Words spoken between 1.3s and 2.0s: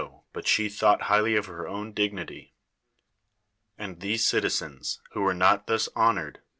of her own